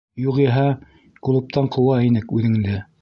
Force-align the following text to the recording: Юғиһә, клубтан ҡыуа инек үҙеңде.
Юғиһә, 0.21 0.63
клубтан 1.27 1.69
ҡыуа 1.77 1.99
инек 2.07 2.35
үҙеңде. 2.39 2.81